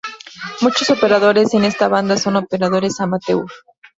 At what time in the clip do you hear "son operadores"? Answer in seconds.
2.17-2.99